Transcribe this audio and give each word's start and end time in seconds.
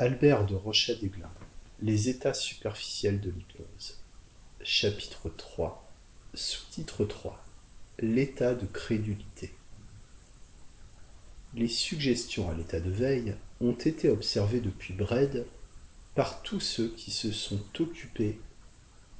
Albert 0.00 0.46
de 0.46 0.54
Rochat-Desglins, 0.54 1.28
Les 1.82 2.08
états 2.08 2.32
superficiels 2.32 3.20
de 3.20 3.30
l'hypnose. 3.30 3.98
Chapitre 4.62 5.28
3 5.28 5.90
Sous-titre 6.34 7.04
3 7.04 7.44
L'état 7.98 8.54
de 8.54 8.64
crédulité. 8.66 9.52
Les 11.54 11.66
suggestions 11.66 12.48
à 12.48 12.54
l'état 12.54 12.78
de 12.78 12.92
veille 12.92 13.34
ont 13.60 13.72
été 13.72 14.08
observées 14.08 14.60
depuis 14.60 14.94
Brede 14.94 15.44
par 16.14 16.42
tous 16.42 16.60
ceux 16.60 16.90
qui 16.90 17.10
se 17.10 17.32
sont 17.32 17.64
occupés 17.80 18.40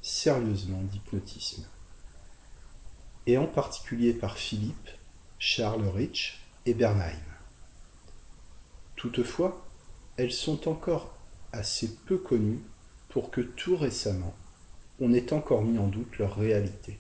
sérieusement 0.01 0.83
d'hypnotisme, 0.83 1.67
et 3.27 3.37
en 3.37 3.49
particulier 3.49 4.13
par 4.13 4.39
Philippe, 4.39 4.91
Charles 5.41 5.89
Rich 5.89 6.39
et 6.67 6.75
Bernheim. 6.75 7.19
Toutefois, 8.95 9.68
elles 10.19 10.33
sont 10.33 10.69
encore 10.69 11.15
assez 11.53 11.95
peu 12.05 12.19
connues 12.19 12.61
pour 13.09 13.31
que 13.31 13.41
tout 13.41 13.77
récemment 13.77 14.35
on 15.01 15.15
ait 15.15 15.33
encore 15.33 15.63
mis 15.63 15.79
en 15.79 15.87
doute 15.87 16.19
leur 16.19 16.37
réalité. 16.37 16.99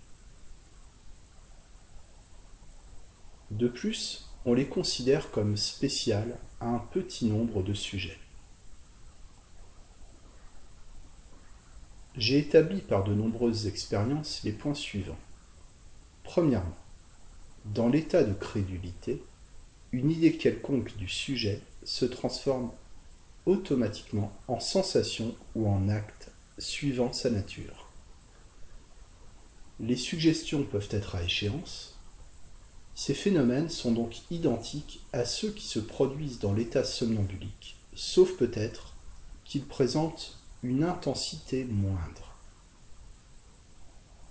De 3.50 3.66
plus, 3.66 4.30
on 4.44 4.54
les 4.54 4.66
considère 4.66 5.32
comme 5.32 5.56
spéciales 5.56 6.38
à 6.60 6.68
un 6.68 6.78
petit 6.78 7.26
nombre 7.26 7.64
de 7.64 7.74
sujets. 7.74 8.18
J'ai 12.16 12.38
établi 12.38 12.80
par 12.80 13.02
de 13.02 13.14
nombreuses 13.14 13.66
expériences 13.66 14.42
les 14.44 14.52
points 14.52 14.74
suivants. 14.74 15.18
Premièrement, 16.22 16.76
dans 17.64 17.88
l'état 17.88 18.22
de 18.22 18.32
crédulité, 18.32 19.22
une 19.90 20.10
idée 20.10 20.36
quelconque 20.36 20.96
du 20.96 21.08
sujet 21.08 21.60
se 21.82 22.04
transforme 22.04 22.70
automatiquement 23.48 24.30
en 24.46 24.60
sensation 24.60 25.34
ou 25.54 25.68
en 25.68 25.88
acte 25.88 26.30
suivant 26.58 27.12
sa 27.14 27.30
nature. 27.30 27.88
Les 29.80 29.96
suggestions 29.96 30.64
peuvent 30.64 30.88
être 30.90 31.14
à 31.14 31.22
échéance. 31.22 31.98
Ces 32.94 33.14
phénomènes 33.14 33.70
sont 33.70 33.92
donc 33.92 34.20
identiques 34.30 35.00
à 35.14 35.24
ceux 35.24 35.50
qui 35.50 35.66
se 35.66 35.78
produisent 35.78 36.40
dans 36.40 36.52
l'état 36.52 36.84
somnambulique, 36.84 37.76
sauf 37.94 38.36
peut-être 38.36 38.94
qu'ils 39.44 39.64
présentent 39.64 40.38
une 40.62 40.84
intensité 40.84 41.64
moindre. 41.64 42.34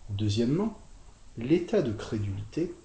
Deuxièmement, 0.09 0.77
l'état 1.37 1.81
de 1.81 1.91
crédulité 1.91 2.75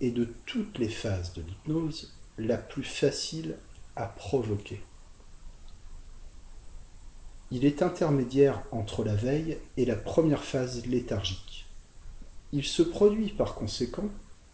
est 0.00 0.10
de 0.10 0.24
toutes 0.46 0.78
les 0.78 0.88
phases 0.88 1.32
de 1.34 1.42
l'hypnose 1.42 2.12
la 2.38 2.58
plus 2.58 2.82
facile 2.82 3.56
à 3.94 4.06
provoquer. 4.06 4.82
Il 7.50 7.64
est 7.64 7.82
intermédiaire 7.82 8.62
entre 8.72 9.04
la 9.04 9.14
veille 9.14 9.58
et 9.76 9.84
la 9.84 9.94
première 9.94 10.42
phase 10.42 10.84
léthargique. 10.86 11.66
Il 12.52 12.64
se 12.64 12.82
produit 12.82 13.30
par 13.30 13.54
conséquent 13.54 14.08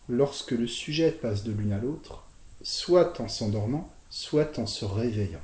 lorsque 0.08 0.50
le 0.50 0.66
sujet 0.66 1.10
passe 1.10 1.42
de 1.42 1.52
l'une 1.52 1.72
à 1.72 1.78
l'autre, 1.78 2.24
soit 2.62 3.20
en 3.20 3.28
s'endormant, 3.28 3.90
soit 4.10 4.58
en 4.58 4.66
se 4.66 4.84
réveillant. 4.84 5.40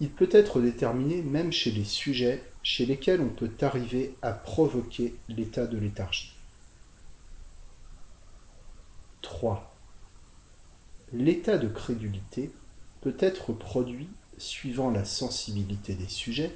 Il 0.00 0.10
peut 0.10 0.28
être 0.30 0.60
déterminé 0.60 1.22
même 1.22 1.52
chez 1.52 1.70
les 1.70 1.84
sujets 1.84 2.44
chez 2.62 2.84
lesquels 2.84 3.20
on 3.20 3.30
peut 3.30 3.50
arriver 3.62 4.14
à 4.20 4.32
provoquer 4.32 5.16
l'état 5.28 5.66
de 5.66 5.78
léthargie. 5.78 6.34
3. 9.22 9.74
L'état 11.12 11.56
de 11.56 11.68
crédulité 11.68 12.52
peut 13.00 13.16
être 13.18 13.52
produit 13.52 14.08
suivant 14.38 14.90
la 14.90 15.04
sensibilité 15.04 15.94
des 15.94 16.08
sujets, 16.08 16.54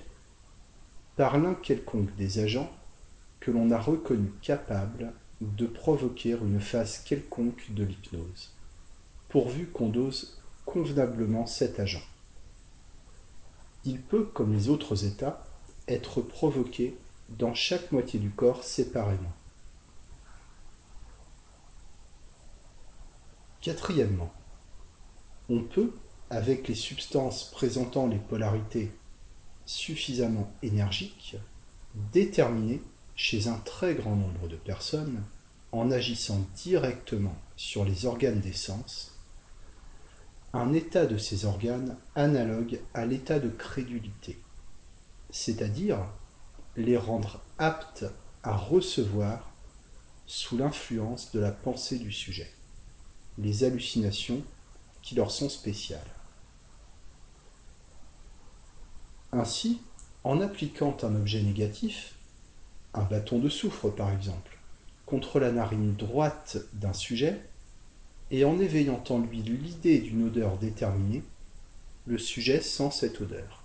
par 1.17 1.39
l'un 1.39 1.55
quelconque 1.55 2.15
des 2.17 2.39
agents 2.39 2.71
que 3.41 3.51
l'on 3.51 3.71
a 3.71 3.79
reconnu 3.79 4.33
capable 4.41 5.13
de 5.41 5.67
provoquer 5.67 6.31
une 6.31 6.61
phase 6.61 6.99
quelconque 6.99 7.71
de 7.71 7.85
l'hypnose, 7.85 8.53
pourvu 9.29 9.67
qu'on 9.67 9.89
dose 9.89 10.41
convenablement 10.65 11.47
cet 11.47 11.81
agent. 11.81 12.03
Il 13.85 14.01
peut, 14.01 14.25
comme 14.25 14.53
les 14.53 14.69
autres 14.69 15.05
états, 15.05 15.45
être 15.89 16.21
provoqué 16.21 16.97
dans 17.29 17.55
chaque 17.55 17.91
moitié 17.91 18.21
du 18.21 18.31
corps 18.31 18.63
séparément. 18.63 19.33
Quatrièmement, 23.61 24.33
on 25.49 25.63
peut, 25.63 25.93
avec 26.33 26.67
les 26.67 26.75
substances 26.75 27.51
présentant 27.51 28.07
les 28.07 28.19
polarités 28.19 28.91
suffisamment 29.67 30.51
énergiques, 30.63 31.37
déterminer 32.13 32.83
chez 33.15 33.49
un 33.49 33.59
très 33.59 33.95
grand 33.95 34.17
nombre 34.17 34.49
de 34.49 34.57
personnes, 34.57 35.23
en 35.71 35.91
agissant 35.91 36.41
directement 36.57 37.37
sur 37.57 37.85
les 37.85 38.07
organes 38.07 38.41
des 38.41 38.53
sens, 38.53 39.13
un 40.53 40.73
état 40.73 41.07
de 41.07 41.19
ces 41.19 41.45
organes 41.45 41.97
analogue 42.15 42.81
à 42.95 43.07
l'état 43.07 43.39
de 43.39 43.49
crédulité, 43.49 44.39
c'est-à-dire 45.31 45.99
les 46.77 46.97
rendre 46.97 47.41
aptes 47.59 48.05
à 48.43 48.57
recevoir 48.57 49.51
sous 50.27 50.57
l'influence 50.57 51.31
de 51.33 51.41
la 51.41 51.53
pensée 51.53 51.99
du 51.99 52.11
sujet 52.11 52.51
les 53.39 53.65
hallucinations 53.65 54.43
qui 55.03 55.15
leur 55.15 55.31
sont 55.31 55.49
spéciales. 55.49 56.01
Ainsi, 59.33 59.81
en 60.25 60.43
appliquant 60.43 60.95
un 61.03 61.17
objet 61.17 61.43
négatif, 61.43 62.15
un 62.93 63.03
bâton 63.03 63.39
de 63.39 63.49
soufre 63.49 63.89
par 63.89 64.13
exemple, 64.13 64.59
contre 65.07 65.41
la 65.41 65.51
narine 65.51 65.95
droite 65.95 66.59
d'un 66.75 66.93
sujet, 66.93 67.41
et 68.31 68.45
en 68.45 68.59
éveillant 68.59 69.03
en 69.09 69.19
lui 69.19 69.43
l'idée 69.43 70.01
d'une 70.01 70.27
odeur 70.27 70.59
déterminée, 70.59 71.23
le 72.07 72.19
sujet 72.19 72.61
sent 72.61 72.91
cette 72.91 73.23
odeur. 73.23 73.63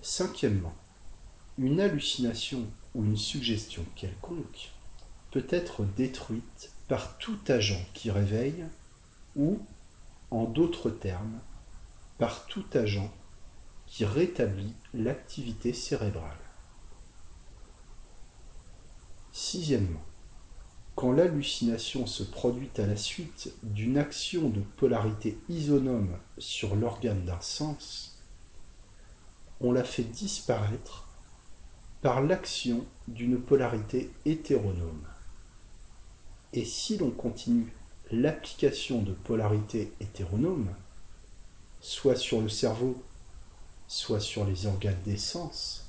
Cinquièmement, 0.00 0.74
une 1.58 1.80
hallucination 1.80 2.66
ou 2.96 3.04
une 3.04 3.16
suggestion 3.16 3.84
quelconque 3.94 4.72
peut 5.30 5.46
être 5.48 5.84
détruite 5.84 6.72
par 6.88 7.18
tout 7.18 7.38
agent 7.46 7.80
qui 7.94 8.10
réveille 8.10 8.64
ou, 9.36 9.60
en 10.32 10.44
d'autres 10.44 10.90
termes, 10.90 11.40
par 12.22 12.46
tout 12.46 12.64
agent 12.74 13.12
qui 13.84 14.04
rétablit 14.04 14.74
l'activité 14.94 15.72
cérébrale. 15.72 16.38
Sixièmement, 19.32 20.04
quand 20.94 21.10
l'hallucination 21.10 22.06
se 22.06 22.22
produit 22.22 22.70
à 22.78 22.86
la 22.86 22.94
suite 22.94 23.52
d'une 23.64 23.98
action 23.98 24.50
de 24.50 24.60
polarité 24.60 25.36
isonome 25.48 26.16
sur 26.38 26.76
l'organe 26.76 27.24
d'un 27.24 27.40
sens, 27.40 28.22
on 29.60 29.72
la 29.72 29.82
fait 29.82 30.04
disparaître 30.04 31.08
par 32.02 32.22
l'action 32.22 32.86
d'une 33.08 33.40
polarité 33.40 34.12
hétéronome. 34.26 35.08
Et 36.52 36.64
si 36.64 36.98
l'on 36.98 37.10
continue 37.10 37.74
l'application 38.12 39.02
de 39.02 39.12
polarité 39.12 39.92
hétéronome, 39.98 40.72
soit 41.82 42.16
sur 42.16 42.40
le 42.40 42.48
cerveau, 42.48 42.96
soit 43.88 44.20
sur 44.20 44.46
les 44.46 44.66
organes 44.66 45.02
des 45.04 45.18
sens, 45.18 45.84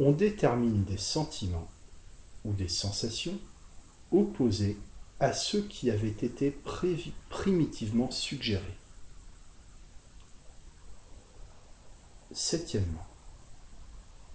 on 0.00 0.10
détermine 0.10 0.82
des 0.84 0.96
sentiments 0.96 1.68
ou 2.44 2.52
des 2.52 2.68
sensations 2.68 3.38
opposés 4.10 4.76
à 5.20 5.32
ceux 5.32 5.62
qui 5.62 5.90
avaient 5.90 6.08
été 6.08 6.50
primitivement 7.28 8.10
suggérés. 8.10 8.76
Septièmement, 12.32 13.06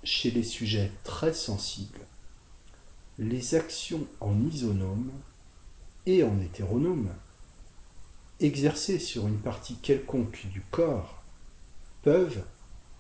chez 0.04 0.32
les 0.32 0.44
sujets 0.44 0.92
très 1.04 1.34
sensibles, 1.34 2.06
les 3.18 3.56
actions 3.56 4.08
en 4.22 4.40
isonome 4.48 5.12
et 6.06 6.24
en 6.24 6.40
hétéronome 6.40 7.10
exercées 8.39 9.00
sur 9.00 9.27
une 9.27 9.39
partie 9.39 9.75
quelconque 9.75 10.45
du 10.47 10.62
corps 10.71 11.21
peuvent, 12.03 12.44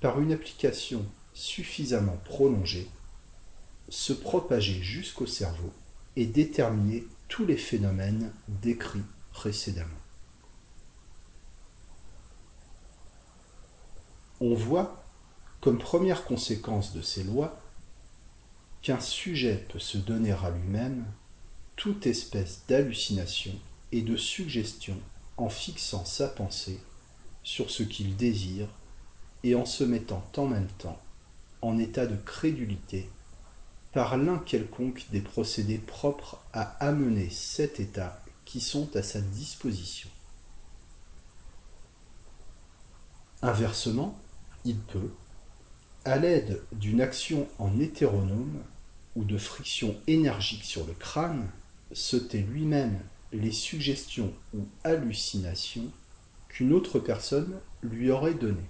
par 0.01 0.19
une 0.19 0.31
application 0.31 1.05
suffisamment 1.33 2.17
prolongée, 2.25 2.89
se 3.89 4.13
propager 4.13 4.81
jusqu'au 4.81 5.25
cerveau 5.25 5.71
et 6.15 6.25
déterminer 6.25 7.05
tous 7.27 7.45
les 7.45 7.57
phénomènes 7.57 8.31
décrits 8.47 9.03
précédemment. 9.31 9.89
On 14.41 14.53
voit, 14.53 15.03
comme 15.61 15.77
première 15.77 16.23
conséquence 16.23 16.93
de 16.93 17.01
ces 17.01 17.23
lois, 17.23 17.59
qu'un 18.81 18.99
sujet 18.99 19.65
peut 19.69 19.79
se 19.79 19.97
donner 19.97 20.31
à 20.31 20.49
lui-même 20.49 21.05
toute 21.75 22.07
espèce 22.07 22.63
d'hallucination 22.67 23.53
et 23.91 24.01
de 24.01 24.15
suggestion 24.15 24.97
en 25.39 25.49
fixant 25.49 26.05
sa 26.05 26.27
pensée 26.27 26.79
sur 27.43 27.71
ce 27.71 27.83
qu'il 27.83 28.15
désire 28.15 28.67
et 29.43 29.55
en 29.55 29.65
se 29.65 29.83
mettant 29.83 30.23
en 30.37 30.45
même 30.45 30.67
temps 30.77 30.99
en 31.61 31.77
état 31.77 32.05
de 32.05 32.15
crédulité 32.15 33.09
par 33.93 34.17
l'un 34.17 34.37
quelconque 34.37 35.05
des 35.11 35.21
procédés 35.21 35.77
propres 35.77 36.39
à 36.53 36.61
amener 36.85 37.29
cet 37.29 37.79
état 37.79 38.21
qui 38.45 38.61
sont 38.61 38.95
à 38.95 39.01
sa 39.01 39.21
disposition. 39.21 40.09
Inversement, 43.41 44.19
il 44.65 44.77
peut, 44.77 45.11
à 46.05 46.17
l'aide 46.17 46.61
d'une 46.73 47.01
action 47.01 47.47
en 47.57 47.79
hétéronome 47.79 48.61
ou 49.15 49.23
de 49.23 49.37
friction 49.37 49.95
énergique 50.07 50.65
sur 50.65 50.85
le 50.85 50.93
crâne, 50.93 51.49
se 51.93 52.17
lui-même 52.35 52.99
les 53.31 53.51
suggestions 53.51 54.33
ou 54.53 54.67
hallucinations 54.83 55.91
qu'une 56.47 56.73
autre 56.73 56.99
personne 56.99 57.59
lui 57.83 58.11
aurait 58.11 58.33
données. 58.33 58.69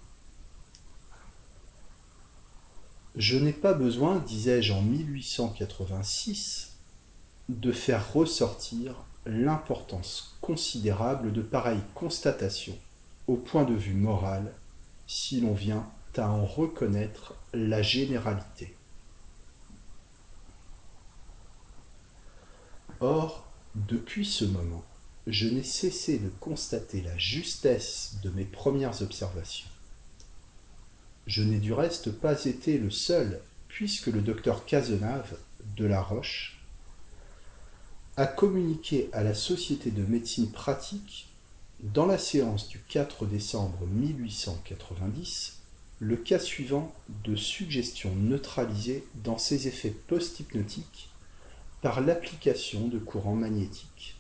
Je 3.15 3.37
n'ai 3.37 3.53
pas 3.53 3.73
besoin, 3.73 4.19
disais-je 4.19 4.73
en 4.73 4.81
1886, 4.81 6.77
de 7.49 7.71
faire 7.71 8.13
ressortir 8.13 8.95
l'importance 9.25 10.37
considérable 10.41 11.33
de 11.33 11.41
pareilles 11.41 11.83
constatations 11.95 12.77
au 13.27 13.35
point 13.35 13.63
de 13.63 13.73
vue 13.73 13.95
moral 13.95 14.53
si 15.07 15.41
l'on 15.41 15.53
vient 15.53 15.89
à 16.17 16.29
en 16.29 16.45
reconnaître 16.45 17.35
la 17.53 17.81
généralité. 17.81 18.75
Or, 22.99 23.48
depuis 23.75 24.25
ce 24.25 24.45
moment, 24.45 24.83
je 25.27 25.47
n'ai 25.47 25.63
cessé 25.63 26.17
de 26.17 26.29
constater 26.39 27.01
la 27.01 27.17
justesse 27.17 28.15
de 28.23 28.29
mes 28.31 28.45
premières 28.45 29.01
observations. 29.01 29.67
Je 31.27 31.43
n'ai 31.43 31.59
du 31.59 31.73
reste 31.73 32.11
pas 32.11 32.45
été 32.45 32.79
le 32.79 32.89
seul, 32.89 33.39
puisque 33.67 34.07
le 34.07 34.21
docteur 34.21 34.65
Cazenave 34.65 35.37
de 35.77 35.85
La 35.85 36.01
Roche 36.01 36.59
a 38.17 38.25
communiqué 38.25 39.09
à 39.13 39.23
la 39.23 39.35
Société 39.35 39.91
de 39.91 40.03
médecine 40.03 40.51
pratique, 40.51 41.27
dans 41.81 42.07
la 42.07 42.17
séance 42.17 42.67
du 42.67 42.79
4 42.79 43.25
décembre 43.27 43.85
1890, 43.85 45.59
le 45.99 46.17
cas 46.17 46.39
suivant 46.39 46.93
de 47.23 47.35
suggestion 47.35 48.13
neutralisée 48.15 49.05
dans 49.23 49.37
ses 49.37 49.67
effets 49.67 49.95
post-hypnotiques 50.07 51.09
par 51.81 52.01
l'application 52.01 52.87
de 52.87 52.99
courants 52.99 53.35
magnétiques. 53.35 54.19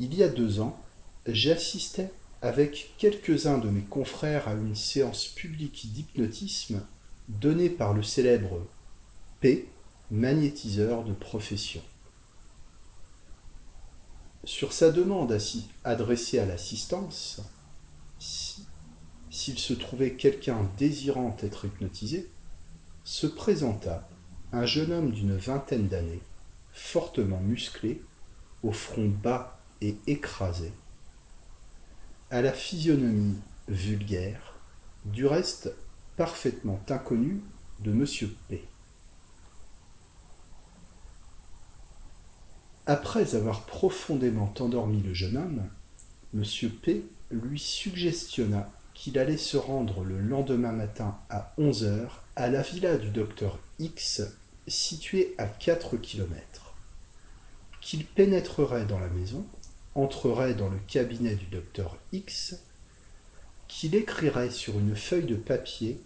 Il 0.00 0.14
y 0.14 0.22
a 0.22 0.28
deux 0.28 0.60
ans, 0.60 0.80
j'assistais 1.26 2.12
avec 2.40 2.94
quelques-uns 2.98 3.58
de 3.58 3.68
mes 3.68 3.82
confrères 3.82 4.46
à 4.46 4.52
une 4.52 4.76
séance 4.76 5.26
publique 5.26 5.92
d'hypnotisme 5.92 6.86
donnée 7.28 7.68
par 7.68 7.94
le 7.94 8.02
célèbre 8.02 8.64
P, 9.40 9.68
magnétiseur 10.10 11.04
de 11.04 11.12
profession. 11.12 11.82
Sur 14.44 14.72
sa 14.72 14.92
demande 14.92 15.36
adressée 15.82 16.38
à 16.38 16.46
l'assistance, 16.46 17.40
s'il 18.18 19.58
se 19.58 19.72
trouvait 19.74 20.14
quelqu'un 20.14 20.70
désirant 20.78 21.36
être 21.42 21.64
hypnotisé, 21.64 22.30
se 23.08 23.26
présenta 23.26 24.06
un 24.52 24.66
jeune 24.66 24.92
homme 24.92 25.12
d'une 25.12 25.34
vingtaine 25.34 25.88
d'années, 25.88 26.20
fortement 26.72 27.40
musclé, 27.40 28.02
au 28.62 28.70
front 28.70 29.08
bas 29.08 29.58
et 29.80 29.96
écrasé, 30.06 30.74
à 32.30 32.42
la 32.42 32.52
physionomie 32.52 33.38
vulgaire, 33.66 34.56
du 35.06 35.24
reste 35.24 35.72
parfaitement 36.18 36.78
inconnu 36.90 37.40
de 37.80 37.92
M. 37.92 38.04
P. 38.50 38.68
Après 42.84 43.34
avoir 43.34 43.64
profondément 43.64 44.52
endormi 44.60 45.00
le 45.00 45.14
jeune 45.14 45.38
homme, 45.38 45.70
M. 46.34 46.44
P 46.82 47.06
lui 47.30 47.58
suggestionna 47.58 48.70
qu'il 48.92 49.18
allait 49.18 49.38
se 49.38 49.56
rendre 49.56 50.04
le 50.04 50.20
lendemain 50.20 50.72
matin 50.72 51.16
à 51.30 51.54
onze 51.56 51.84
heures 51.84 52.22
à 52.38 52.48
la 52.48 52.62
villa 52.62 52.96
du 52.96 53.10
docteur 53.10 53.58
X 53.80 54.22
située 54.68 55.34
à 55.38 55.46
quatre 55.46 55.96
kilomètres, 55.96 56.72
qu'il 57.80 58.06
pénétrerait 58.06 58.84
dans 58.84 59.00
la 59.00 59.08
maison, 59.08 59.44
entrerait 59.96 60.54
dans 60.54 60.68
le 60.68 60.78
cabinet 60.86 61.34
du 61.34 61.46
docteur 61.46 61.96
X, 62.12 62.54
qu'il 63.66 63.96
écrirait 63.96 64.50
sur 64.50 64.78
une 64.78 64.94
feuille 64.94 65.26
de 65.26 65.34
papier 65.34 66.00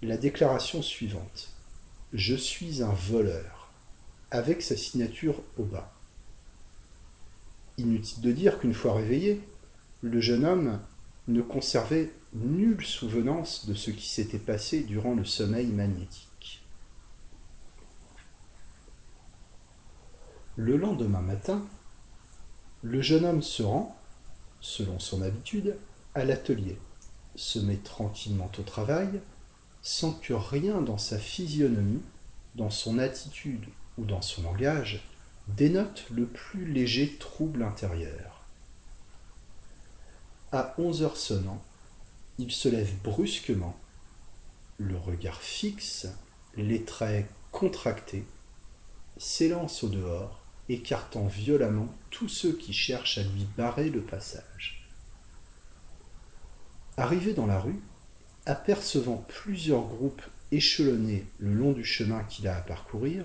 la 0.00 0.16
déclaration 0.16 0.80
suivante 0.80 1.50
Je 2.14 2.34
suis 2.34 2.82
un 2.82 2.94
voleur, 2.94 3.70
avec 4.30 4.62
sa 4.62 4.78
signature 4.78 5.42
au 5.58 5.64
bas. 5.64 5.92
Inutile 7.76 8.22
de 8.22 8.32
dire 8.32 8.60
qu'une 8.60 8.72
fois 8.72 8.94
réveillé, 8.94 9.42
le 10.00 10.22
jeune 10.22 10.46
homme 10.46 10.80
ne 11.28 11.42
conservait 11.42 12.12
nulle 12.32 12.84
souvenance 12.84 13.66
de 13.66 13.74
ce 13.74 13.90
qui 13.90 14.06
s'était 14.08 14.38
passé 14.38 14.82
durant 14.82 15.14
le 15.14 15.24
sommeil 15.24 15.66
magnétique. 15.66 16.62
Le 20.56 20.76
lendemain 20.76 21.20
matin, 21.20 21.66
le 22.82 23.02
jeune 23.02 23.24
homme 23.24 23.42
se 23.42 23.62
rend, 23.62 23.96
selon 24.60 24.98
son 24.98 25.22
habitude, 25.22 25.76
à 26.14 26.24
l'atelier, 26.24 26.78
se 27.34 27.58
met 27.58 27.76
tranquillement 27.76 28.50
au 28.58 28.62
travail, 28.62 29.20
sans 29.82 30.12
que 30.12 30.32
rien 30.32 30.80
dans 30.80 30.98
sa 30.98 31.18
physionomie, 31.18 32.02
dans 32.54 32.70
son 32.70 32.98
attitude 32.98 33.66
ou 33.98 34.04
dans 34.04 34.22
son 34.22 34.42
langage 34.42 35.06
dénote 35.48 36.06
le 36.10 36.26
plus 36.26 36.64
léger 36.64 37.16
trouble 37.18 37.62
intérieur. 37.62 38.35
À 40.52 40.74
onze 40.78 41.02
heures 41.02 41.16
sonnant, 41.16 41.60
il 42.38 42.52
se 42.52 42.68
lève 42.68 42.94
brusquement, 43.02 43.76
le 44.78 44.96
regard 44.96 45.42
fixe, 45.42 46.06
les 46.56 46.84
traits 46.84 47.28
contractés, 47.50 48.24
s'élance 49.16 49.82
au 49.82 49.88
dehors, 49.88 50.40
écartant 50.68 51.26
violemment 51.26 51.88
tous 52.10 52.28
ceux 52.28 52.52
qui 52.52 52.72
cherchent 52.72 53.18
à 53.18 53.22
lui 53.22 53.46
barrer 53.56 53.90
le 53.90 54.02
passage. 54.02 54.88
Arrivé 56.96 57.34
dans 57.34 57.46
la 57.46 57.58
rue, 57.58 57.80
apercevant 58.46 59.24
plusieurs 59.28 59.86
groupes 59.86 60.22
échelonnés 60.52 61.26
le 61.38 61.52
long 61.52 61.72
du 61.72 61.84
chemin 61.84 62.22
qu'il 62.24 62.46
a 62.46 62.56
à 62.56 62.60
parcourir, 62.60 63.24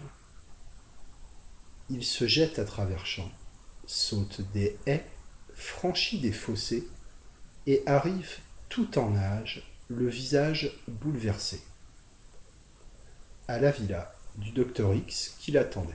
il 1.89 2.03
se 2.03 2.25
jette 2.25 2.57
à 2.57 2.65
travers 2.65 3.05
champs, 3.05 3.31
saute 3.85 4.41
des 4.53 4.77
haies, 4.87 5.05
franchit 5.53 6.19
des 6.19 6.31
fossés 6.31 6.87
et 7.67 7.83
arrive 7.85 8.37
tout 8.69 8.97
en 8.97 9.11
nage, 9.11 9.63
le 9.87 10.07
visage 10.07 10.71
bouleversé, 10.87 11.61
à 13.47 13.59
la 13.59 13.71
villa 13.71 14.15
du 14.37 14.51
docteur 14.51 14.93
X 14.93 15.35
qui 15.39 15.51
l'attendait. 15.51 15.93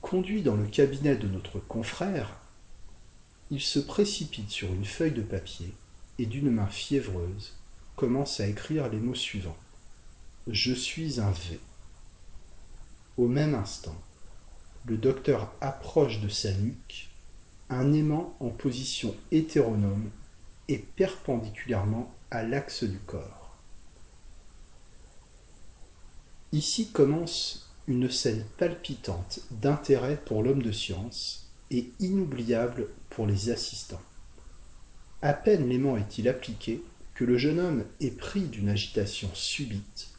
Conduit 0.00 0.42
dans 0.42 0.54
le 0.54 0.66
cabinet 0.66 1.16
de 1.16 1.26
notre 1.26 1.58
confrère, 1.58 2.36
il 3.50 3.60
se 3.60 3.78
précipite 3.78 4.50
sur 4.50 4.72
une 4.72 4.84
feuille 4.84 5.12
de 5.12 5.22
papier 5.22 5.74
et 6.18 6.26
d'une 6.26 6.50
main 6.50 6.68
fiévreuse 6.68 7.54
commence 7.96 8.40
à 8.40 8.46
écrire 8.46 8.88
les 8.88 8.98
mots 8.98 9.14
suivants. 9.14 9.56
Je 10.46 10.72
suis 10.72 11.20
un 11.20 11.30
V. 11.30 11.58
Au 13.16 13.26
même 13.26 13.54
instant, 13.54 14.00
le 14.84 14.96
docteur 14.96 15.52
approche 15.60 16.20
de 16.20 16.28
sa 16.28 16.52
nuque 16.52 17.08
un 17.68 17.92
aimant 17.92 18.36
en 18.40 18.50
position 18.50 19.14
hétéronome 19.32 20.10
et 20.68 20.78
perpendiculairement 20.78 22.12
à 22.30 22.42
l'axe 22.42 22.84
du 22.84 22.98
corps. 22.98 23.56
Ici 26.52 26.90
commence 26.90 27.70
une 27.88 28.10
scène 28.10 28.44
palpitante 28.56 29.40
d'intérêt 29.50 30.16
pour 30.24 30.42
l'homme 30.42 30.62
de 30.62 30.72
science 30.72 31.50
et 31.70 31.90
inoubliable 32.00 32.88
pour 33.10 33.26
les 33.26 33.50
assistants. 33.50 34.02
À 35.22 35.32
peine 35.32 35.68
l'aimant 35.68 35.96
est-il 35.96 36.28
appliqué 36.28 36.82
que 37.14 37.24
le 37.24 37.38
jeune 37.38 37.58
homme 37.58 37.84
est 38.00 38.16
pris 38.16 38.42
d'une 38.42 38.68
agitation 38.68 39.28
subite. 39.34 40.10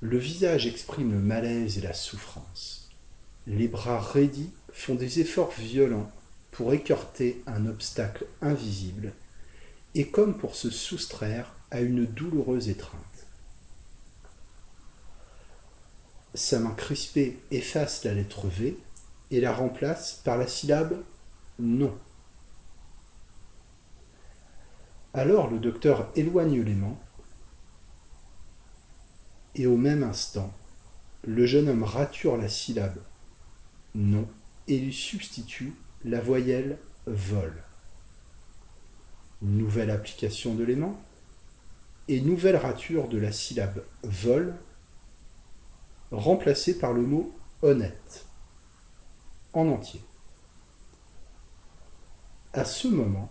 Le 0.00 0.18
visage 0.18 0.66
exprime 0.66 1.12
le 1.12 1.20
malaise 1.20 1.78
et 1.78 1.82
la 1.82 1.94
souffrance. 1.94 2.90
Les 3.46 3.68
bras 3.68 4.00
raidis 4.00 4.50
font 4.72 4.94
des 4.94 5.20
efforts 5.20 5.52
violents 5.52 6.10
pour 6.58 6.74
écarter 6.74 7.40
un 7.46 7.66
obstacle 7.66 8.26
invisible 8.42 9.12
et 9.94 10.08
comme 10.08 10.36
pour 10.36 10.56
se 10.56 10.70
soustraire 10.70 11.54
à 11.70 11.82
une 11.82 12.04
douloureuse 12.04 12.68
étreinte. 12.68 13.26
sa 16.34 16.58
main 16.58 16.72
crispée 16.72 17.38
efface 17.52 18.02
la 18.02 18.12
lettre 18.12 18.48
V 18.48 18.76
et 19.30 19.40
la 19.40 19.52
remplace 19.52 20.14
par 20.24 20.36
la 20.36 20.48
syllabe 20.48 21.00
non. 21.60 21.96
Alors 25.14 25.48
le 25.48 25.60
docteur 25.60 26.10
éloigne 26.16 26.60
l'aimant 26.60 27.00
et 29.54 29.68
au 29.68 29.76
même 29.76 30.02
instant, 30.02 30.52
le 31.22 31.46
jeune 31.46 31.68
homme 31.68 31.84
rature 31.84 32.36
la 32.36 32.48
syllabe 32.48 33.00
non 33.94 34.28
et 34.66 34.80
lui 34.80 34.92
substitue 34.92 35.72
la 36.04 36.20
voyelle 36.20 36.78
vol. 37.06 37.52
Nouvelle 39.42 39.90
application 39.90 40.54
de 40.54 40.64
l'aimant 40.64 41.00
et 42.08 42.20
nouvelle 42.20 42.56
rature 42.56 43.08
de 43.08 43.18
la 43.18 43.32
syllabe 43.32 43.84
vol 44.02 44.54
remplacée 46.10 46.78
par 46.78 46.92
le 46.92 47.02
mot 47.02 47.32
honnête 47.62 48.26
en 49.52 49.68
entier. 49.68 50.00
À 52.52 52.64
ce 52.64 52.88
moment, 52.88 53.30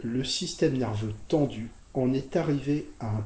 le 0.00 0.24
système 0.24 0.76
nerveux 0.76 1.14
tendu 1.28 1.70
en 1.94 2.12
est 2.12 2.36
arrivé 2.36 2.90
à 3.00 3.08
un 3.08 3.24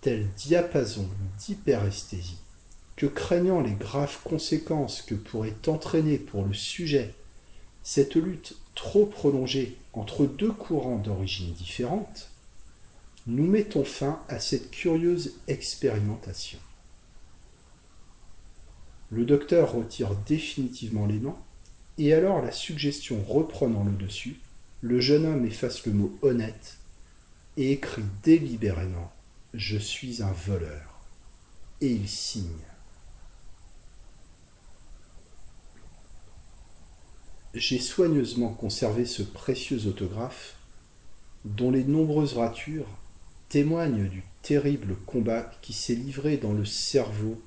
tel 0.00 0.28
diapason 0.36 1.08
d'hyperesthésie 1.38 2.38
que 2.94 3.06
craignant 3.06 3.60
les 3.60 3.74
graves 3.74 4.22
conséquences 4.22 5.02
que 5.02 5.14
pourrait 5.14 5.56
entraîner 5.66 6.18
pour 6.18 6.44
le 6.44 6.54
sujet 6.54 7.14
cette 7.86 8.16
lutte 8.16 8.56
trop 8.74 9.06
prolongée 9.06 9.76
entre 9.92 10.26
deux 10.26 10.50
courants 10.50 10.98
d'origine 10.98 11.52
différente, 11.52 12.32
nous 13.28 13.46
mettons 13.46 13.84
fin 13.84 14.20
à 14.28 14.40
cette 14.40 14.72
curieuse 14.72 15.34
expérimentation. 15.46 16.58
Le 19.12 19.24
docteur 19.24 19.72
retire 19.72 20.16
définitivement 20.26 21.06
les 21.06 21.20
mains, 21.20 21.38
et 21.96 22.12
alors 22.12 22.42
la 22.42 22.50
suggestion 22.50 23.22
reprenant 23.22 23.84
le 23.84 23.92
dessus, 23.92 24.40
le 24.80 24.98
jeune 24.98 25.24
homme 25.24 25.46
efface 25.46 25.86
le 25.86 25.92
mot 25.92 26.18
honnête 26.22 26.78
et 27.56 27.70
écrit 27.70 28.02
délibérément 28.24 29.12
Je 29.54 29.78
suis 29.78 30.24
un 30.24 30.32
voleur. 30.32 31.04
Et 31.80 31.92
il 31.92 32.08
signe. 32.08 32.64
J'ai 37.58 37.78
soigneusement 37.78 38.52
conservé 38.52 39.06
ce 39.06 39.22
précieux 39.22 39.86
autographe 39.86 40.56
dont 41.46 41.70
les 41.70 41.84
nombreuses 41.84 42.34
ratures 42.34 42.98
témoigne 43.48 44.08
du 44.08 44.22
terrible 44.42 44.94
combat 45.06 45.50
qui 45.62 45.72
s'est 45.72 45.94
livré 45.94 46.36
dans 46.36 46.52
le 46.52 46.66
cerveau 46.66 47.40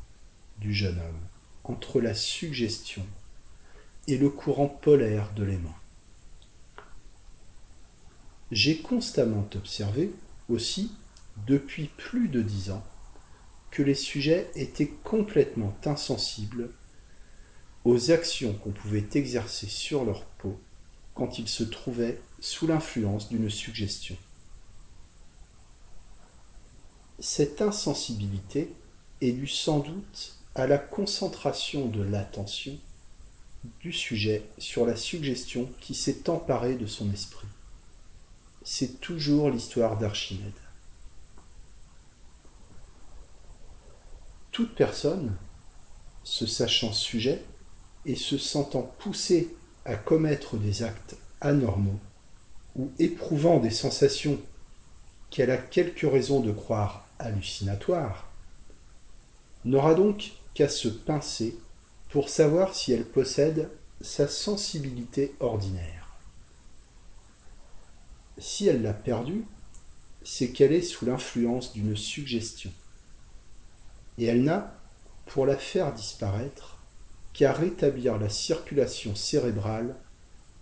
du 0.58 0.74
jeune 0.74 0.98
homme 0.98 1.28
entre 1.64 2.02
la 2.02 2.16
suggestion 2.16 3.06
et 4.08 4.18
le 4.18 4.32
courant 4.32 4.68
polaire 4.68 5.32
de 5.36 5.44
l'aimant. 5.44 5.78
J'ai 8.52 8.80
constamment 8.80 9.48
observé 9.54 10.12
aussi, 10.50 10.92
depuis 11.46 11.92
plus 11.98 12.30
de 12.30 12.42
dix 12.42 12.72
ans, 12.72 12.84
que 13.70 13.84
les 13.84 13.94
sujets 13.94 14.50
étaient 14.56 14.92
complètement 15.04 15.78
insensibles 15.86 16.72
aux 17.86 18.12
actions 18.12 18.54
qu'on 18.54 18.72
pouvait 18.72 19.08
exercer 19.14 19.68
sur 19.68 20.06
leur 20.06 20.26
peau 20.26 20.60
quand 21.14 21.40
ils 21.40 21.48
se 21.48 21.64
trouvaient 21.64 22.22
sous 22.40 22.68
l'influence 22.68 23.30
d'une 23.30 23.50
suggestion. 23.50 24.16
Cette 27.20 27.62
insensibilité 27.62 28.74
est 29.22 29.34
due 29.34 29.48
sans 29.48 29.80
doute 29.80 30.38
à 30.56 30.68
la 30.68 30.78
concentration 30.78 31.88
de 31.88 32.02
l'attention 32.02 32.78
du 33.82 33.92
sujet 33.92 34.44
sur 34.58 34.86
la 34.86 34.96
suggestion 34.96 35.70
qui 35.82 35.94
s'est 35.94 36.30
emparée 36.30 36.76
de 36.76 36.86
son 36.86 37.12
esprit. 37.12 37.48
C'est 38.64 39.02
toujours 39.02 39.50
l'histoire 39.50 39.98
d'Archimède. 39.98 40.54
Toute 44.52 44.76
personne, 44.76 45.36
se 46.24 46.46
sachant 46.46 46.92
sujet 46.92 47.44
et 48.06 48.16
se 48.16 48.38
sentant 48.38 48.84
poussée 49.00 49.56
à 49.86 49.96
commettre 49.96 50.58
des 50.58 50.84
actes 50.84 51.18
anormaux 51.42 52.00
ou 52.76 52.92
éprouvant 53.00 53.60
des 53.60 53.72
sensations 53.72 54.40
qu'elle 55.30 55.52
a 55.52 55.58
quelque 55.58 56.06
raison 56.06 56.40
de 56.40 56.52
croire 56.52 57.08
hallucinatoire, 57.20 58.30
n'aura 59.66 59.94
donc 59.94 60.32
qu'à 60.54 60.70
se 60.70 60.88
pincer 60.88 61.58
pour 62.10 62.30
savoir 62.30 62.74
si 62.74 62.92
elle 62.92 63.06
possède 63.06 63.70
sa 64.02 64.28
sensibilité 64.28 65.36
ordinaire. 65.40 66.16
Si 68.38 68.68
elle 68.68 68.82
l'a 68.82 68.94
perdue, 68.94 69.46
c'est 70.24 70.50
qu'elle 70.50 70.72
est 70.72 70.82
sous 70.82 71.06
l'influence 71.06 71.74
d'une 71.74 71.96
suggestion. 71.96 72.72
Et 74.18 74.26
elle 74.26 74.44
n'a, 74.44 74.76
pour 75.26 75.46
la 75.46 75.58
faire 75.58 75.94
disparaître, 75.94 76.79
qu'à 77.34 77.54
rétablir 77.54 78.18
la 78.18 78.30
circulation 78.30 79.16
cérébrale 79.16 79.96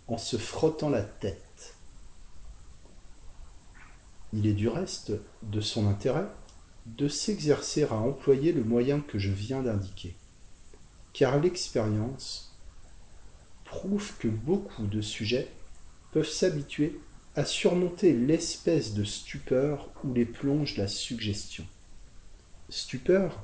en 0.07 0.17
se 0.17 0.37
frottant 0.37 0.89
la 0.89 1.01
tête. 1.01 1.75
Il 4.33 4.45
est 4.47 4.53
du 4.53 4.67
reste 4.67 5.13
de 5.43 5.61
son 5.61 5.87
intérêt 5.87 6.27
de 6.85 7.07
s'exercer 7.07 7.83
à 7.83 7.95
employer 7.95 8.53
le 8.53 8.63
moyen 8.63 9.01
que 9.01 9.19
je 9.19 9.31
viens 9.31 9.61
d'indiquer, 9.61 10.15
car 11.13 11.39
l'expérience 11.39 12.57
prouve 13.65 14.17
que 14.17 14.27
beaucoup 14.27 14.87
de 14.87 15.01
sujets 15.01 15.51
peuvent 16.11 16.29
s'habituer 16.29 16.99
à 17.35 17.45
surmonter 17.45 18.13
l'espèce 18.13 18.93
de 18.93 19.03
stupeur 19.03 19.89
où 20.03 20.13
les 20.13 20.25
plonge 20.25 20.77
la 20.77 20.87
suggestion. 20.87 21.65
Stupeur 22.69 23.43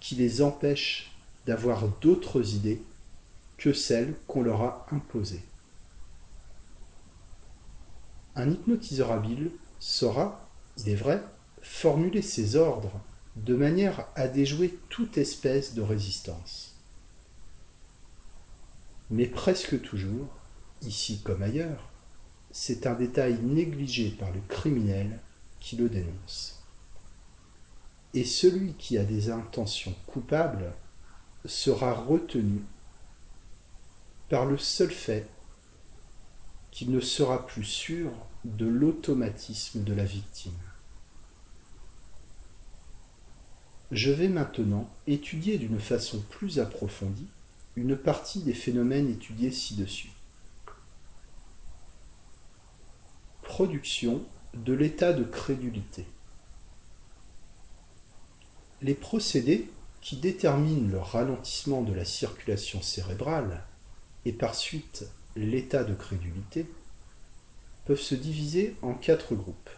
qui 0.00 0.14
les 0.14 0.42
empêche 0.42 1.15
d'avoir 1.46 1.88
d'autres 2.00 2.54
idées 2.54 2.82
que 3.56 3.72
celles 3.72 4.14
qu'on 4.26 4.42
leur 4.42 4.62
a 4.62 4.86
imposées. 4.90 5.44
Un 8.34 8.50
hypnotiseur 8.50 9.12
habile 9.12 9.50
saura, 9.78 10.48
il 10.78 10.90
est 10.90 10.96
vrai, 10.96 11.22
formuler 11.62 12.20
ses 12.20 12.56
ordres 12.56 13.00
de 13.36 13.54
manière 13.54 14.06
à 14.14 14.28
déjouer 14.28 14.78
toute 14.88 15.18
espèce 15.18 15.74
de 15.74 15.82
résistance. 15.82 16.74
Mais 19.10 19.26
presque 19.26 19.80
toujours, 19.82 20.28
ici 20.82 21.22
comme 21.22 21.42
ailleurs, 21.42 21.90
c'est 22.50 22.86
un 22.86 22.94
détail 22.94 23.38
négligé 23.42 24.10
par 24.10 24.30
le 24.32 24.40
criminel 24.48 25.20
qui 25.60 25.76
le 25.76 25.88
dénonce. 25.88 26.62
Et 28.14 28.24
celui 28.24 28.74
qui 28.74 28.98
a 28.98 29.04
des 29.04 29.30
intentions 29.30 29.94
coupables 30.06 30.72
sera 31.46 31.92
retenu 31.92 32.62
par 34.28 34.46
le 34.46 34.58
seul 34.58 34.90
fait 34.90 35.28
qu'il 36.70 36.90
ne 36.90 37.00
sera 37.00 37.46
plus 37.46 37.64
sûr 37.64 38.12
de 38.44 38.66
l'automatisme 38.66 39.82
de 39.82 39.94
la 39.94 40.04
victime. 40.04 40.52
Je 43.92 44.10
vais 44.10 44.28
maintenant 44.28 44.90
étudier 45.06 45.58
d'une 45.58 45.78
façon 45.78 46.20
plus 46.28 46.58
approfondie 46.58 47.28
une 47.76 47.96
partie 47.96 48.42
des 48.42 48.54
phénomènes 48.54 49.08
étudiés 49.08 49.52
ci-dessus. 49.52 50.10
Production 53.42 54.24
de 54.54 54.72
l'état 54.72 55.12
de 55.12 55.22
crédulité. 55.22 56.06
Les 58.82 58.94
procédés 58.94 59.70
qui 60.00 60.16
déterminent 60.16 60.90
le 60.90 60.98
ralentissement 60.98 61.82
de 61.82 61.92
la 61.92 62.04
circulation 62.04 62.82
cérébrale 62.82 63.64
et 64.24 64.32
par 64.32 64.54
suite 64.54 65.06
l'état 65.34 65.84
de 65.84 65.94
crédulité 65.94 66.66
peuvent 67.84 68.00
se 68.00 68.14
diviser 68.14 68.76
en 68.82 68.94
quatre 68.94 69.34
groupes. 69.34 69.70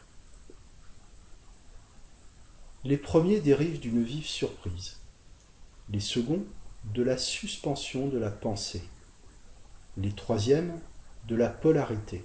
Les 2.84 2.96
premiers 2.96 3.40
dérivent 3.40 3.80
d'une 3.80 4.02
vive 4.02 4.26
surprise, 4.26 4.96
les 5.90 6.00
seconds 6.00 6.44
de 6.94 7.02
la 7.02 7.18
suspension 7.18 8.08
de 8.08 8.18
la 8.18 8.30
pensée, 8.30 8.84
les 9.96 10.12
troisièmes 10.12 10.80
de 11.26 11.36
la 11.36 11.48
polarité, 11.48 12.24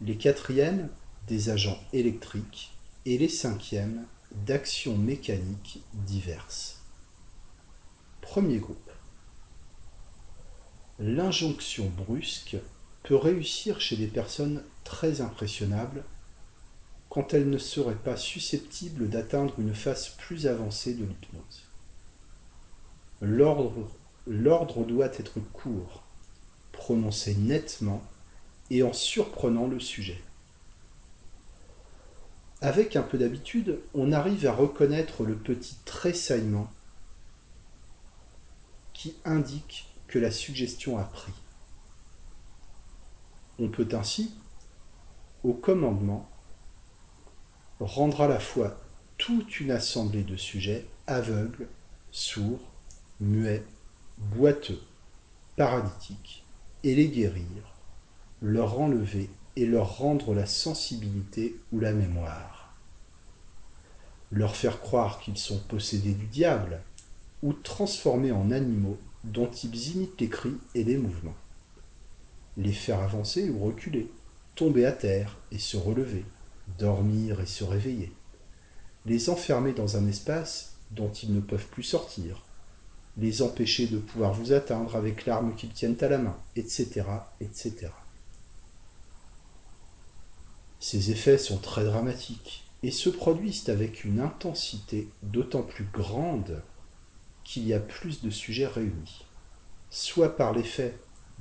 les 0.00 0.16
quatrièmes 0.16 0.88
des 1.26 1.50
agents 1.50 1.78
électriques. 1.92 2.70
Et 3.06 3.18
les 3.18 3.28
cinquièmes 3.28 4.06
d'actions 4.34 4.96
mécaniques 4.96 5.80
diverses. 5.92 6.80
Premier 8.20 8.58
groupe. 8.58 8.90
L'injonction 10.98 11.88
brusque 11.88 12.56
peut 13.04 13.16
réussir 13.16 13.80
chez 13.80 13.96
des 13.96 14.06
personnes 14.06 14.62
très 14.82 15.20
impressionnables 15.20 16.04
quand 17.08 17.32
elles 17.32 17.48
ne 17.48 17.58
seraient 17.58 17.94
pas 17.94 18.16
susceptibles 18.16 19.08
d'atteindre 19.08 19.54
une 19.58 19.74
phase 19.74 20.08
plus 20.08 20.46
avancée 20.46 20.94
de 20.94 21.04
l'hypnose. 21.04 21.62
l'ordre 24.26 24.84
doit 24.84 25.06
être 25.06 25.38
court, 25.52 26.02
prononcé 26.72 27.34
nettement 27.34 28.02
et 28.70 28.82
en 28.82 28.92
surprenant 28.92 29.68
le 29.68 29.78
sujet. 29.78 30.20
Avec 32.64 32.96
un 32.96 33.02
peu 33.02 33.18
d'habitude, 33.18 33.78
on 33.92 34.10
arrive 34.10 34.46
à 34.46 34.52
reconnaître 34.54 35.24
le 35.24 35.34
petit 35.34 35.76
tressaillement 35.84 36.72
qui 38.94 39.14
indique 39.26 39.92
que 40.06 40.18
la 40.18 40.30
suggestion 40.30 40.96
a 40.96 41.04
pris. 41.04 41.34
On 43.58 43.68
peut 43.68 43.88
ainsi, 43.92 44.32
au 45.42 45.52
commandement, 45.52 46.26
rendre 47.80 48.22
à 48.22 48.28
la 48.28 48.40
fois 48.40 48.80
toute 49.18 49.60
une 49.60 49.70
assemblée 49.70 50.24
de 50.24 50.38
sujets 50.38 50.86
aveugles, 51.06 51.68
sourds, 52.12 52.72
muets, 53.20 53.62
boiteux, 54.16 54.80
paralytiques, 55.58 56.46
et 56.82 56.94
les 56.94 57.08
guérir, 57.08 57.74
leur 58.40 58.80
enlever 58.80 59.28
et 59.56 59.66
leur 59.66 59.98
rendre 59.98 60.32
la 60.32 60.46
sensibilité 60.46 61.60
ou 61.72 61.78
la 61.78 61.92
mémoire. 61.92 62.53
Leur 64.34 64.56
faire 64.56 64.80
croire 64.80 65.20
qu'ils 65.20 65.38
sont 65.38 65.60
possédés 65.60 66.12
du 66.12 66.26
diable 66.26 66.80
ou 67.44 67.52
transformés 67.52 68.32
en 68.32 68.50
animaux 68.50 68.98
dont 69.22 69.48
ils 69.48 69.92
imitent 69.92 70.20
les 70.20 70.28
cris 70.28 70.56
et 70.74 70.82
les 70.82 70.96
mouvements. 70.96 71.36
Les 72.56 72.72
faire 72.72 72.98
avancer 72.98 73.48
ou 73.48 73.64
reculer, 73.64 74.10
tomber 74.56 74.86
à 74.86 74.90
terre 74.90 75.36
et 75.52 75.58
se 75.58 75.76
relever, 75.76 76.24
dormir 76.80 77.40
et 77.40 77.46
se 77.46 77.62
réveiller. 77.62 78.12
Les 79.06 79.30
enfermer 79.30 79.72
dans 79.72 79.96
un 79.96 80.08
espace 80.08 80.78
dont 80.90 81.12
ils 81.12 81.32
ne 81.32 81.40
peuvent 81.40 81.68
plus 81.68 81.84
sortir, 81.84 82.42
les 83.16 83.40
empêcher 83.40 83.86
de 83.86 83.98
pouvoir 83.98 84.32
vous 84.32 84.52
atteindre 84.52 84.96
avec 84.96 85.26
l'arme 85.26 85.54
qu'ils 85.54 85.72
tiennent 85.72 85.98
à 86.00 86.08
la 86.08 86.18
main, 86.18 86.36
etc., 86.56 87.04
etc. 87.40 87.86
Ces 90.80 91.12
effets 91.12 91.38
sont 91.38 91.58
très 91.58 91.84
dramatiques 91.84 92.63
et 92.84 92.90
se 92.90 93.08
produisent 93.08 93.70
avec 93.70 94.04
une 94.04 94.20
intensité 94.20 95.08
d'autant 95.22 95.62
plus 95.62 95.86
grande 95.86 96.62
qu'il 97.42 97.66
y 97.66 97.72
a 97.72 97.80
plus 97.80 98.20
de 98.20 98.28
sujets 98.28 98.66
réunis, 98.66 99.24
soit 99.88 100.36
par 100.36 100.52
l'effet 100.52 100.94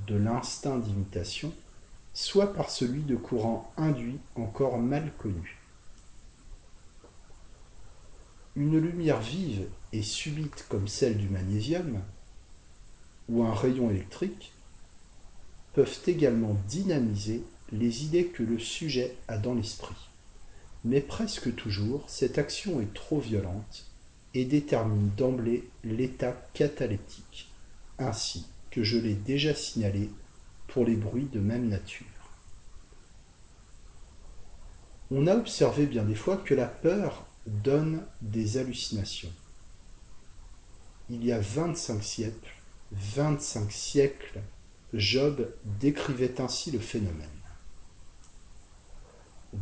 de 0.08 0.16
l'instinct 0.16 0.78
d'imitation, 0.78 1.54
soit 2.14 2.54
par 2.54 2.70
celui 2.70 3.02
de 3.02 3.18
courants 3.18 3.74
induits 3.76 4.22
encore 4.36 4.78
mal 4.78 5.12
connus. 5.18 5.58
Une 8.56 8.80
lumière 8.80 9.20
vive 9.20 9.68
et 9.92 10.02
subite 10.02 10.66
comme 10.70 10.88
celle 10.88 11.18
du 11.18 11.28
magnésium, 11.28 12.00
ou 13.28 13.44
un 13.44 13.54
rayon 13.54 13.90
électrique, 13.90 14.54
peuvent 15.74 16.00
également 16.08 16.56
dynamiser 16.70 17.44
les 17.74 18.06
idées 18.06 18.28
que 18.28 18.44
le 18.44 18.60
sujet 18.60 19.18
a 19.28 19.38
dans 19.38 19.56
l'esprit. 19.56 20.13
Mais 20.84 21.02
presque 21.02 21.56
toujours, 21.56 22.04
cette 22.08 22.38
action 22.38 22.82
est 22.82 22.94
trop 22.94 23.20
violente 23.20 23.86
et 24.34 24.46
détermine 24.46 25.10
d'emblée 25.16 25.70
l'état 25.84 26.36
cataleptique, 26.54 27.52
ainsi 28.00 28.46
que 28.72 28.84
je 28.84 28.98
l'ai 28.98 29.14
déjà 29.14 29.54
signalé 29.54 30.10
pour 30.68 30.86
les 30.86 30.96
bruits 30.96 31.30
de 31.32 31.40
même 31.40 31.70
nature. 31.70 32.08
On 35.12 35.28
a 35.28 35.36
observé 35.36 35.86
bien 35.86 36.04
des 36.04 36.16
fois 36.16 36.38
que 36.38 36.56
la 36.56 36.66
peur 36.66 37.28
donne 37.46 38.04
des 38.22 38.58
hallucinations. 38.58 39.32
Il 41.10 41.24
y 41.24 41.32
a 41.32 41.40
25 41.40 42.04
siècles, 42.04 42.56
25 42.92 43.72
siècles, 43.72 44.42
Job 44.94 45.48
décrivait 45.80 46.40
ainsi 46.42 46.72
le 46.72 46.80
phénomène 46.80 47.33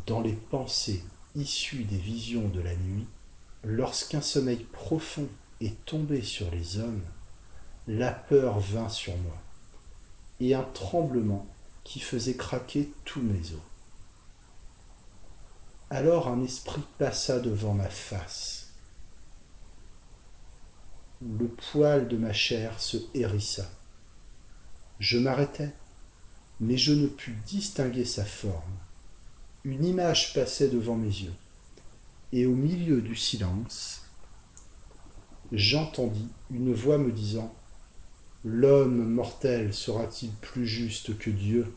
dans 0.06 0.22
les 0.22 0.34
pensées 0.34 1.04
issues 1.36 1.84
des 1.84 1.98
visions 1.98 2.48
de 2.50 2.62
la 2.62 2.76
nuit, 2.76 3.08
lorsqu'un 3.64 4.22
sommeil 4.22 4.66
profond 4.72 5.28
est 5.60 5.86
tombé 5.86 6.22
sur 6.22 6.50
les 6.52 6.80
hommes, 6.80 7.04
la 7.88 8.12
peur 8.12 8.60
vint 8.60 8.90
sur 8.90 9.16
moi, 9.18 9.38
et 10.40 10.56
un 10.56 10.64
tremblement 10.74 11.46
qui 11.84 12.00
faisait 12.00 12.36
craquer 12.36 12.92
tous 13.06 13.22
mes 13.22 13.54
os. 13.54 13.62
Alors 15.90 16.28
un 16.28 16.42
esprit 16.44 16.84
passa 16.98 17.40
devant 17.40 17.74
ma 17.74 17.90
face. 17.90 18.70
Le 21.22 21.48
poil 21.48 22.08
de 22.08 22.18
ma 22.18 22.34
chair 22.34 22.80
se 22.80 22.98
hérissa. 23.14 23.70
Je 25.00 25.20
m'arrêtai, 25.20 25.70
mais 26.60 26.78
je 26.78 26.94
ne 26.94 27.08
pus 27.08 27.36
distinguer 27.46 28.06
sa 28.06 28.26
forme 28.26 28.78
une 29.63 29.86
image 29.86 30.34
passait 30.34 30.69
devant 30.69 30.95
mes 30.95 31.08
yeux, 31.08 31.34
et 32.34 32.45
au 32.45 32.56
milieu 32.56 33.02
du 33.02 33.15
silence, 33.15 34.02
j'entendis 35.52 36.28
une 36.50 36.74
voix 36.74 36.97
me 36.97 37.12
disant 37.12 37.54
L'homme 38.43 39.08
mortel 39.08 39.71
sera-t-il 39.71 40.32
plus 40.32 40.65
juste 40.65 41.15
que 41.19 41.30
Dieu? 41.30 41.71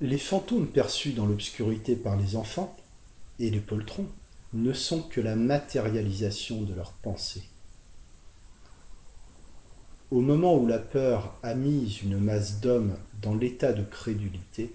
Les 0.00 0.18
fantômes 0.18 0.68
perçus 0.68 1.12
dans 1.12 1.26
l'obscurité 1.26 1.96
par 1.96 2.16
les 2.16 2.36
enfants 2.36 2.76
et 3.40 3.50
les 3.50 3.60
poltrons 3.60 4.08
ne 4.52 4.72
sont 4.72 5.02
que 5.02 5.20
la 5.20 5.34
matérialisation 5.34 6.62
de 6.62 6.74
leurs 6.74 6.92
pensées. 6.92 7.51
Au 10.12 10.20
moment 10.20 10.58
où 10.58 10.66
la 10.66 10.78
peur 10.78 11.38
a 11.42 11.54
mis 11.54 12.00
une 12.04 12.18
masse 12.18 12.60
d'hommes 12.60 12.98
dans 13.22 13.34
l'état 13.34 13.72
de 13.72 13.82
crédulité, 13.82 14.74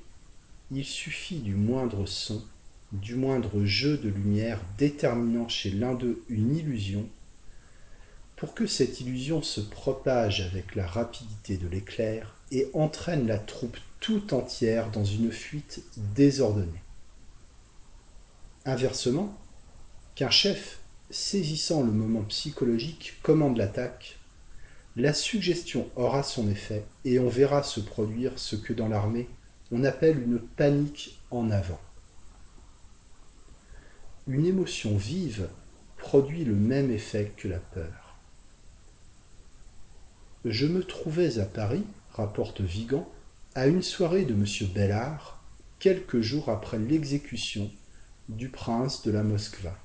il 0.71 0.83
suffit 0.83 1.41
du 1.41 1.53
moindre 1.53 2.07
son, 2.07 2.43
du 2.91 3.13
moindre 3.13 3.63
jeu 3.63 3.99
de 3.99 4.09
lumière 4.09 4.59
déterminant 4.79 5.47
chez 5.47 5.69
l'un 5.69 5.93
d'eux 5.93 6.23
une 6.27 6.55
illusion, 6.55 7.07
pour 8.35 8.55
que 8.55 8.65
cette 8.65 8.99
illusion 8.99 9.43
se 9.43 9.61
propage 9.61 10.41
avec 10.41 10.73
la 10.73 10.87
rapidité 10.87 11.57
de 11.57 11.67
l'éclair 11.67 12.35
et 12.49 12.67
entraîne 12.73 13.27
la 13.27 13.37
troupe 13.37 13.77
tout 13.99 14.33
entière 14.33 14.89
dans 14.89 15.05
une 15.05 15.31
fuite 15.31 15.83
désordonnée. 16.15 16.81
Inversement, 18.65 19.37
qu'un 20.15 20.31
chef, 20.31 20.79
saisissant 21.11 21.83
le 21.83 21.91
moment 21.91 22.23
psychologique, 22.23 23.19
commande 23.21 23.57
l'attaque, 23.57 24.16
la 24.97 25.13
suggestion 25.13 25.87
aura 25.95 26.23
son 26.23 26.49
effet 26.49 26.83
et 27.05 27.19
on 27.19 27.29
verra 27.29 27.61
se 27.61 27.79
produire 27.79 28.39
ce 28.39 28.55
que 28.55 28.73
dans 28.73 28.87
l'armée 28.87 29.29
on 29.71 29.83
appelle 29.83 30.19
une 30.19 30.39
panique 30.39 31.21
en 31.29 31.51
avant. 31.51 31.79
Une 34.27 34.47
émotion 34.47 34.97
vive 34.97 35.49
produit 35.97 36.43
le 36.43 36.55
même 36.55 36.89
effet 36.89 37.31
que 37.37 37.47
la 37.47 37.59
peur. 37.59 38.15
Je 40.45 40.65
me 40.65 40.83
trouvais 40.83 41.37
à 41.37 41.45
Paris, 41.45 41.85
rapporte 42.13 42.61
Vigan, 42.61 43.07
à 43.53 43.67
une 43.67 43.83
soirée 43.83 44.25
de 44.25 44.33
M. 44.33 44.45
Bellard, 44.73 45.43
quelques 45.77 46.21
jours 46.21 46.49
après 46.49 46.79
l'exécution 46.79 47.69
du 48.29 48.49
prince 48.49 49.03
de 49.03 49.11
la 49.11 49.23
Moskva. 49.23 49.77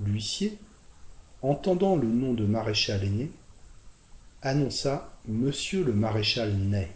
L'huissier, 0.00 0.58
entendant 1.44 1.96
le 1.96 2.08
nom 2.08 2.32
de 2.32 2.46
maréchal 2.46 3.04
aîné, 3.04 3.30
annonça 4.40 5.12
Monsieur 5.26 5.84
le 5.84 5.92
maréchal 5.92 6.54
Ney. 6.54 6.90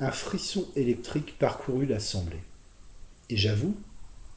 Un 0.00 0.10
frisson 0.10 0.68
électrique 0.74 1.38
parcourut 1.38 1.86
l'assemblée. 1.86 2.42
Et 3.30 3.36
j'avoue, 3.36 3.76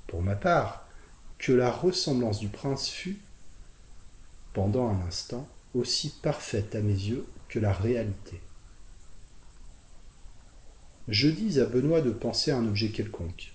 pour 0.06 0.22
ma 0.22 0.36
part, 0.36 0.88
que 1.40 1.52
la 1.52 1.72
ressemblance 1.72 2.40
du 2.40 2.50
prince 2.50 2.88
fut, 2.88 3.20
pendant 4.54 4.90
un 4.90 5.02
instant, 5.08 5.48
aussi 5.74 6.14
parfaite 6.22 6.76
à 6.76 6.82
mes 6.82 6.94
yeux 6.94 7.26
que 7.50 7.58
la 7.58 7.74
réalité. 7.74 8.42
Je 11.08 11.30
dis 11.30 11.60
à 11.60 11.66
Benoît 11.66 12.02
de 12.02 12.12
penser 12.12 12.52
à 12.52 12.58
un 12.58 12.68
objet 12.68 12.90
quelconque, 12.90 13.54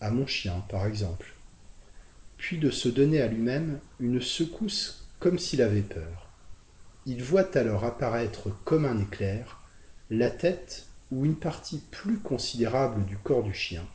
à 0.00 0.10
mon 0.10 0.26
chien 0.26 0.64
par 0.68 0.86
exemple, 0.86 1.37
puis 2.38 2.58
de 2.58 2.70
se 2.70 2.88
donner 2.88 3.20
à 3.20 3.26
lui-même 3.26 3.80
une 4.00 4.22
secousse 4.22 5.06
comme 5.18 5.38
s'il 5.38 5.60
avait 5.60 5.82
peur. 5.82 6.28
Il 7.04 7.22
voit 7.22 7.56
alors 7.56 7.84
apparaître 7.84 8.48
comme 8.64 8.84
un 8.84 9.00
éclair 9.00 9.60
la 10.10 10.30
tête 10.30 10.86
ou 11.10 11.24
une 11.24 11.36
partie 11.36 11.82
plus 11.90 12.18
considérable 12.18 13.04
du 13.04 13.18
corps 13.18 13.42
du 13.42 13.52
chien, 13.52 13.86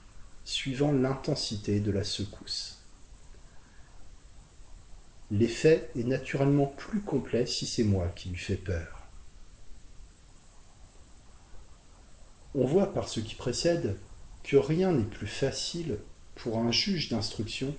suivant 0.43 0.91
l'intensité 0.91 1.79
de 1.79 1.91
la 1.91 2.03
secousse. 2.03 2.79
L'effet 5.31 5.89
est 5.95 6.03
naturellement 6.03 6.67
plus 6.67 7.01
complet 7.01 7.45
si 7.45 7.65
c'est 7.65 7.83
moi 7.83 8.07
qui 8.09 8.29
lui 8.29 8.37
fais 8.37 8.57
peur. 8.57 9.07
On 12.55 12.65
voit 12.65 12.93
par 12.93 13.09
ce 13.09 13.19
qui 13.19 13.33
précède 13.33 13.97
que 14.43 14.57
rien 14.57 14.91
n'est 14.91 15.03
plus 15.03 15.27
facile 15.27 15.97
pour 16.35 16.59
un 16.59 16.71
juge 16.71 17.09
d'instruction 17.09 17.75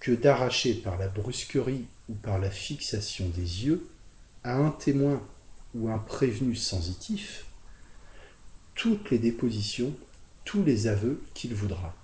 que 0.00 0.12
d'arracher 0.12 0.74
par 0.74 0.98
la 0.98 1.08
brusquerie 1.08 1.86
ou 2.08 2.14
par 2.14 2.38
la 2.38 2.50
fixation 2.50 3.28
des 3.30 3.66
yeux 3.66 3.88
à 4.44 4.56
un 4.56 4.70
témoin 4.70 5.22
ou 5.74 5.88
un 5.88 5.98
prévenu 5.98 6.54
sensitif 6.54 7.46
toutes 8.76 9.10
les 9.10 9.18
dépositions, 9.18 9.96
tous 10.44 10.62
les 10.62 10.86
aveux 10.86 11.22
qu'il 11.34 11.54
voudra. 11.54 11.94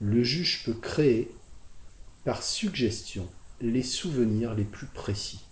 Le 0.00 0.24
juge 0.24 0.64
peut 0.64 0.74
créer, 0.74 1.30
par 2.24 2.42
suggestion, 2.42 3.28
les 3.60 3.82
souvenirs 3.82 4.54
les 4.54 4.64
plus 4.64 4.86
précis, 4.86 5.44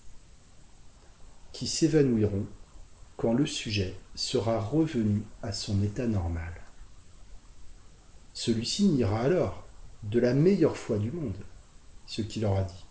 qui 1.52 1.68
s'évanouiront 1.68 2.46
quand 3.16 3.34
le 3.34 3.46
sujet 3.46 3.94
sera 4.14 4.58
revenu 4.58 5.22
à 5.42 5.52
son 5.52 5.82
état 5.82 6.06
normal. 6.06 6.54
Celui-ci 8.32 8.84
niera 8.84 9.20
alors, 9.20 9.66
de 10.02 10.18
la 10.18 10.34
meilleure 10.34 10.76
foi 10.76 10.98
du 10.98 11.10
monde, 11.10 11.36
ce 12.06 12.22
qu'il 12.22 12.44
aura 12.44 12.64
dit. 12.64 12.84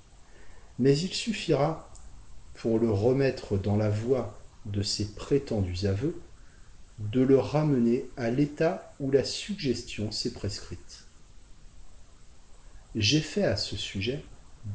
Mais 0.77 0.97
il 0.97 1.13
suffira, 1.13 1.91
pour 2.53 2.79
le 2.79 2.91
remettre 2.91 3.57
dans 3.57 3.77
la 3.77 3.89
voie 3.89 4.39
de 4.65 4.81
ses 4.81 5.13
prétendus 5.13 5.85
aveux, 5.87 6.19
de 6.99 7.21
le 7.21 7.39
ramener 7.39 8.09
à 8.17 8.29
l'état 8.29 8.93
où 8.99 9.09
la 9.11 9.23
suggestion 9.23 10.11
s'est 10.11 10.33
prescrite. 10.33 11.05
J'ai 12.95 13.21
fait 13.21 13.45
à 13.45 13.55
ce 13.55 13.77
sujet 13.77 14.23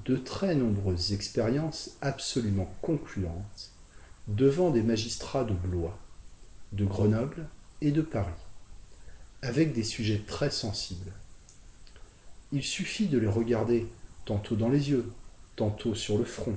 de 0.05 0.17
très 0.17 0.55
nombreuses 0.55 1.13
expériences 1.13 1.97
absolument 2.01 2.73
concluantes 2.81 3.73
devant 4.29 4.71
des 4.71 4.83
magistrats 4.83 5.45
de 5.45 5.53
Blois, 5.53 5.99
de 6.73 6.85
Grenoble 6.85 7.47
et 7.83 7.91
de 7.91 8.01
Paris, 8.01 8.33
avec 9.43 9.75
des 9.75 9.85
sujets 9.85 10.23
très 10.27 10.51
sensibles. 10.51 11.13
Il 12.55 12.63
suffit 12.63 13.09
de 13.09 13.19
les 13.19 13.27
regarder 13.27 13.85
tantôt 14.25 14.55
dans 14.55 14.69
les 14.69 14.89
yeux, 14.89 15.11
tantôt 15.57 15.97
sur 15.97 16.17
le 16.19 16.25
front, 16.25 16.57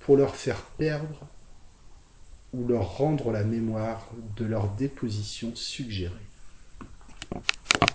pour 0.00 0.16
leur 0.16 0.34
faire 0.34 0.60
perdre 0.76 1.24
ou 2.52 2.66
leur 2.66 2.96
rendre 2.96 3.30
la 3.30 3.44
mémoire 3.44 4.08
de 4.36 4.44
leur 4.44 4.68
déposition 4.74 5.54
suggérée. 5.54 6.14